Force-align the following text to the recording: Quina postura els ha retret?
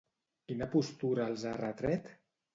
Quina 0.51 0.67
postura 0.71 1.29
els 1.33 1.47
ha 1.51 1.53
retret? 1.61 2.11